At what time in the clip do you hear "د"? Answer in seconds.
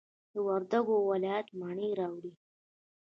0.31-0.33